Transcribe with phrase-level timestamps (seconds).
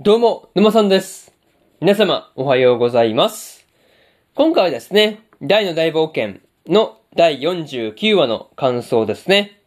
[0.00, 1.34] どうも、沼さんです。
[1.80, 3.66] 皆様、おはようございます。
[4.36, 6.40] 今回はですね、大の大冒険
[6.72, 9.60] の第49話の感想ですね。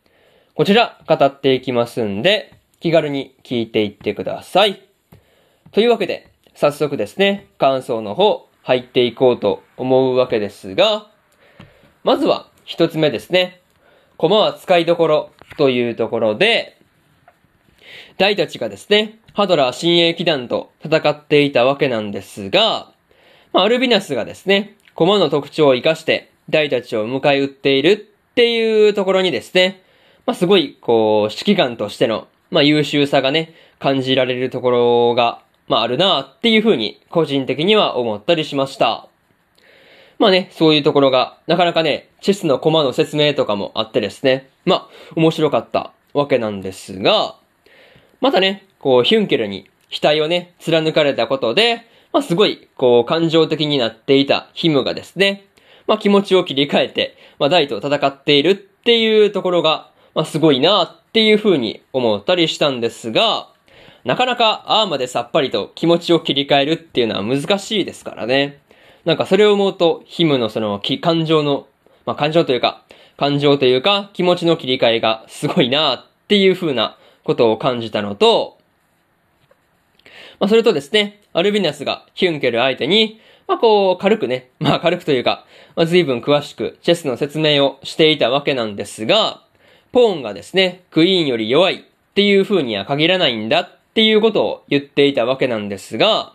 [0.53, 4.81] こちら、語っていきますんで、気軽に聞いていってください。
[5.73, 11.11] というわけで、早速ですね、感想の方、入っていこうと思うわけですが、
[12.05, 13.59] まずは、一つ目ですね。
[14.15, 16.77] 駒は使いどころというところで、
[18.17, 22.91] 大たちがですね、ハドラー親衛騎団と戦っていたわけなんですが、
[23.53, 29.83] まあ、アルビナスがですね、駒の特徴を活かして大たちを迎え撃っているっていうところにですね、
[30.25, 39.07] まあ、すごい、こう、指揮官としての、まあ、優秀さがね、感じられるところが、まあ、あるなっていうふうに、個人的には思ったりしました。
[40.19, 47.35] まあね、そういうところが、なかなかね、チェスの駒の説明とかもあってですね、まあ、面白かったわけなんですが、
[48.19, 55.45] またね、こう、ヒュンケルに額をね、貫かれたことで、まあ、すごい、こう、感情的になっていたヒムがですね、
[55.87, 63.49] まあ、気持ちを切り替えて、まあ、ダイと戦っているっていうところが、まあ、すごいなっていう風に思ったりしたんですが、
[64.03, 68.59] なかなか、ああまでさっぱりと気持ちを切り替えるっていうのは難しいですからね。
[69.05, 71.67] なんかそれを思うと、ヒムのその、感情の、
[72.05, 72.83] まあ、感情というか、
[73.17, 78.57] 感情というか、気持ちの切り替えがすごいなっていう風なことを感じたのと、
[80.41, 89.43] まあ、それとですね、アルビナスがヒュンケル相手に、まあ、こう、軽くね、まあ、軽くというか、まあ、随分詳しくチェスの説明をしていたわけなんですが、
[89.91, 96.33] ポーンがですね、クイーンより弱いっていう風には限らないんだっていうことを言っていたわけなんですが、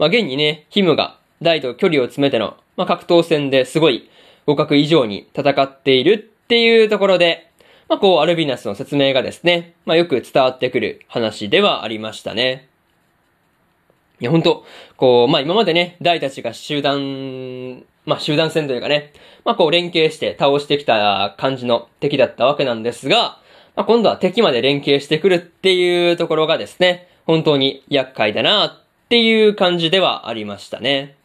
[0.00, 4.10] まあ、現にね、ヒムが大と距離を詰めての、まあ、格闘戦ですごい
[4.44, 7.48] 互角以上に戦っているっていうところで、
[7.88, 12.68] まあ、こう、アルビナスの説明がですね、まあ、よく伝わってくる話ではありましたね。
[14.18, 14.64] いや、ほんと、
[14.96, 19.12] こう、まあ、今までね、大たちが集団、まあ、集団戦というかね、
[19.44, 23.38] まあ、こう、連携して倒してきた感じの敵だったわけなんですが、
[23.74, 31.16] まあ、今度は敵まで連携してくるっていうところがですね、本当に厄介だなっていう感じではありましたね。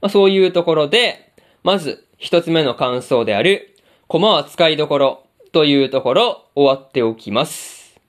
[0.00, 1.30] まあ、そういうところで、
[1.62, 3.76] まず、一つ目の感想である、
[4.08, 8.00] 駒は使いどころというところ、終わっておきます。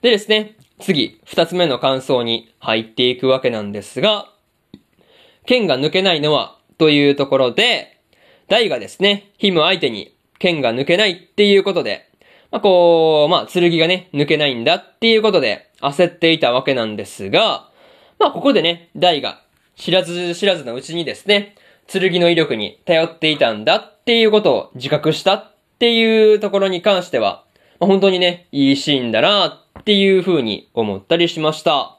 [0.00, 4.30] でですね、次、二つ目の感想に入っていくわけなんですが、
[5.46, 7.98] 剣が抜けないのは、というところで、
[8.48, 12.08] ダイがですね、ヒム相手に剣が抜けないっていうことで、
[12.50, 17.68] まあ、こう、まあ、剣がね、抜けないんだっていうことで焦っていたわけなんですが、
[18.18, 19.42] まあ、ここでね、ダイが
[19.76, 21.56] 知らず知らずのうちにですね、
[21.86, 27.44] 剣の威力に頼っていたんだっていうことを自覚したっていうところに関しては、
[27.80, 31.96] まあ、本当にね、いいシーンだなっていう風に思ったりしました。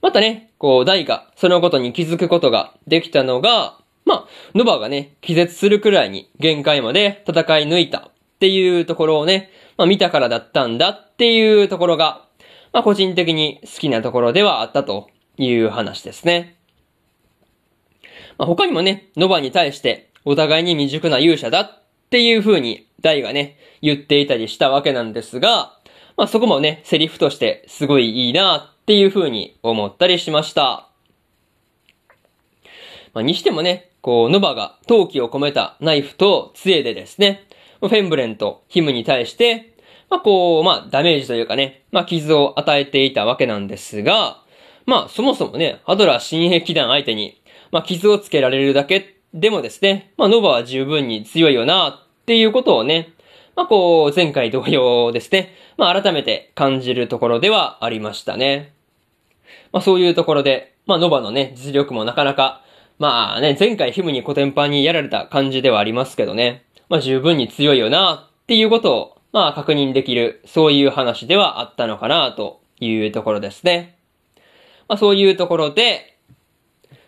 [0.00, 12.24] またね、こう、ダイがそのことに気づくことができたのが、まあ、ノバがね、気絶するくらいに限界まで戦い抜いたっていうところをね、まあ見たからだったんだっていうところが、
[12.72, 16.56] まあ個人的に好きなところではあったという話ですね。
[18.38, 25.76] まあ他にもね、ノバに対してお互いに未熟な勇者だっていう風にダイがね、言っていたりしたわけなんですが、
[26.16, 30.88] まあそこもね、セリフとしてすごいいいなっていう風に思ったりしました。
[33.12, 37.46] まあにしてもね、こう、ノバが陶器を込めたナイフと杖でですね、
[37.80, 39.74] フェンブレンとヒムに対して、
[40.08, 44.42] まあこう、まあダメージというかね、まあ傷を与えていたわけなんですが、
[44.86, 47.40] まあそもそもね、ハドラー新兵騎団相手に、
[47.70, 53.12] まあ傷をつけられるだけでもですね、まあノバは十分に強いよなっていうことをね、
[53.56, 58.72] まあこう、前回同様ですね、まあ改めて感じるところではありましたね。
[59.72, 62.62] まあそういうところで、まあノバのね、実力もなかなか、
[62.98, 73.96] まあね、前回ヒムにコテンパンにやられた感じではありますけどね、まあ十分に強いよなっていうことを、まあ確認できる、そういう話ではあったのかなというところですね。
[74.88, 76.16] まあそういうところで、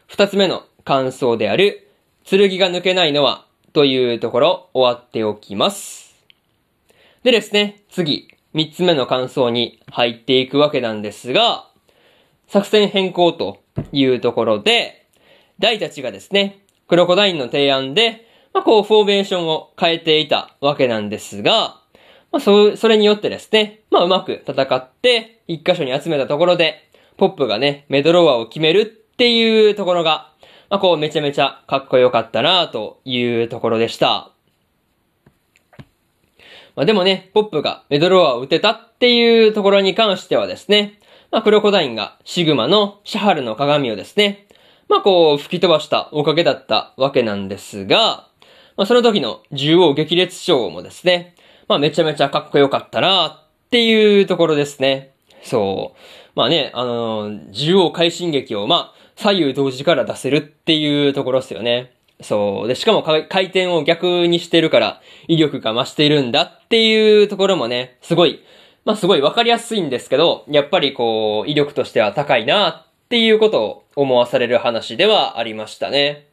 [0.07, 1.89] 二つ目の感想である、
[2.25, 6.12] 剣が抜けないのは、というところ終わっておきます。
[7.23, 11.69] でですね、次、三つ目の感想に入っていくわけなんですが、
[12.49, 15.07] 作戦変更というところで、
[15.61, 21.81] 大たちがですね、クロコダインの提案で、まあ、こう、フォーメーションを変えていたわけなんですが、
[22.33, 30.33] まあ、そ、それによってですね、まあ、うまく戦って、一箇所に集めたところで、ポップがね、メドロワを決めるっていうところが、
[30.71, 34.33] まあ、こう、めちゃめちゃかっこよかったなというところでした。
[36.75, 40.99] まあでもね、ポップがメドローアを打てたっていうところに関してはですね、
[41.31, 44.47] まあクロコダインがシグマのシャハルの鏡をですね、
[44.89, 48.29] まあこう吹き飛ばしたおかげだったわけなんですが、
[48.77, 51.35] まあその時の獣王激烈ショーもですね、
[51.69, 55.13] まあめちゃめちゃかっこよかったなっていうところですね。
[55.43, 55.99] そう。
[56.35, 61.93] まあね、あのー、獣王快進撃をまあ左右同時から出せるっていうところですよね。
[62.23, 62.69] そう。
[62.69, 68.41] で、しかも回転を逆にしてるから威力が増しているんだっていうところもね、すごい、
[68.85, 76.27] まあすごいわかりやすいんですけど、やっぱりこう、威力としては高いなっていうことを思わされる話ではありましたね。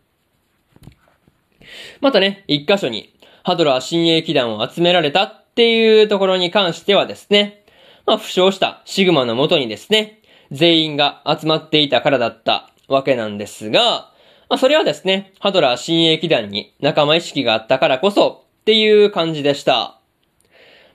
[2.01, 3.13] またね、一箇所に
[3.43, 7.65] ハドラー親衛騎団を集められたっていうところに関してはですね、
[8.05, 10.21] まあ負傷したシグマのもとにですね、
[10.51, 14.11] 全員が集まっていたからだったわけなんですが、
[14.49, 19.99] まあ、それはですね、ハドラー親衛騎団に仲間意識があったからこそっていう感じでした。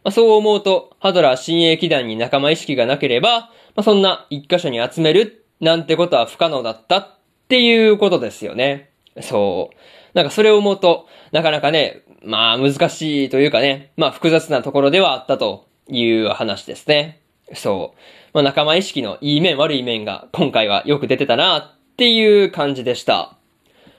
[0.02, 7.16] まあ、そう思うと、ハドラー親衛騎団に仲間意識がなければ、まあ、そんな一箇所に集めるなんてことは不可能だったっ
[7.48, 8.90] ていうことですよね。
[9.20, 9.76] そう。
[10.14, 17.20] なんかそれを思うと、なかなかね、まあ難しいというかね、まあ複雑なところではあったという話ですね。
[17.54, 18.00] そう。
[18.32, 23.36] まあ仲間意識のいい面悪い面が今回はよく出てたなっていう感じでした。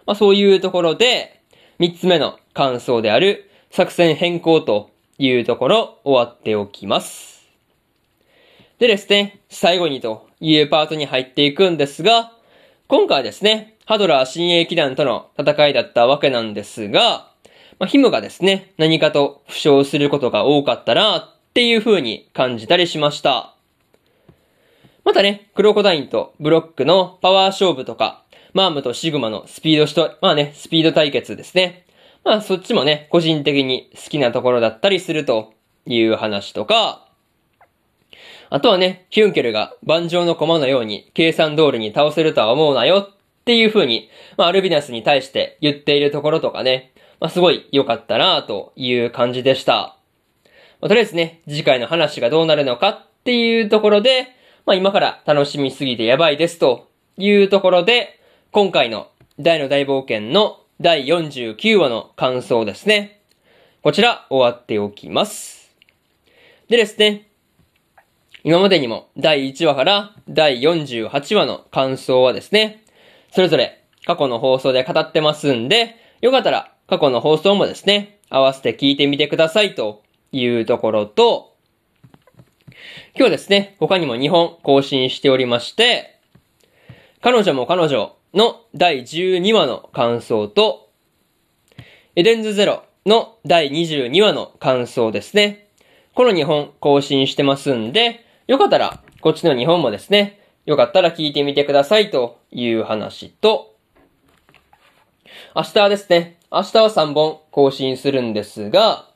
[0.05, 1.41] まあそういうところで、
[1.79, 7.47] 三つ目の感想である作戦変更というところ終わっておきます。
[8.79, 12.33] でですね、最後にというパートに入っていくんですが、
[12.87, 17.31] 今回はですね、ハドラー親衛騎団との戦いだったわけなんですが、
[17.79, 23.53] まあ、ヒムがですね、何かと負傷することが多かったなっていう風に感じたりしました。
[25.05, 28.24] またね、クロコダインとブロックのパワー勝負とか、
[28.55, 31.85] マームとシグマのスピードしと、まあね、スピード対決ですね。
[32.23, 35.53] まあそっちもね、個人的に好きなところだったりすると
[35.85, 37.05] いう話とか、
[38.49, 49.97] あとはね、ヒュンケルが盤上の駒のように計算通りに倒せるとは思うなよっていう風に、まあアルビナスに対して言っているところとかね、まあすごい良かったなという感じでした。
[50.79, 54.29] まあ、とりあえずね、次回の話がどうなるのかっていうところで、
[54.65, 56.87] まあ今から楽しみすぎてやばいですと
[57.17, 58.21] いうところで、
[58.55, 63.19] 今回の大の大冒険の第49話の感想ですね。
[63.81, 65.75] こちら終わっておきます。
[66.69, 67.27] でですね、
[68.45, 72.81] 今までにも第1話から第48話の感想はですね、
[73.33, 81.57] それぞれ過去の放送で語ってますんで、よかったら過去の放送もですね、合わせて聞いてみてくださいというところと、
[83.17, 86.21] 今日ですね、他にも2本更新しておりまして、
[87.19, 90.89] 彼女も彼女の第12話の感想と、
[92.17, 95.69] エデンズゼロの第22話の感想ですね。
[96.13, 103.73] この2本更新してますんで、よかったら、こっちの2本もですね、よかったら聞いてみてくださいという話と、
[105.55, 109.07] 明日ですね、明日は3本更新するんですが、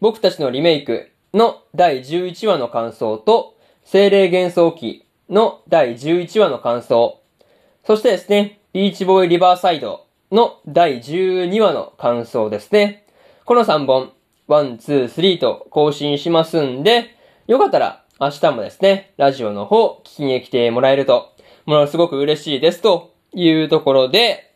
[0.00, 3.54] 僕たちのリメイクの第11話の感想と、
[3.84, 7.20] 精霊幻想記の第11話の感想、
[7.84, 13.04] そしてですね、ビーチボーイリバーサイドの第12話の感想ですね。
[13.44, 14.12] この3本、
[14.48, 17.14] 1、2、3と更新しますんで、
[17.46, 21.34] よかったら明日もですね、ラジオの方聞きに来てもらえると、
[21.66, 24.54] ものすごく嬉しいですというところで、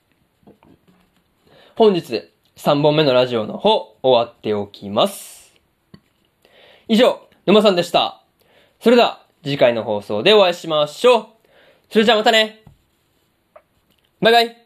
[1.74, 5.52] 本日3本目のラジオの方終わっておきます。
[6.88, 8.22] 以上、沼さんでした。
[8.80, 11.26] それでは、次回の放送でお会いしましょう。
[11.90, 12.65] それじゃあまたね。
[14.26, 14.65] バイバイ。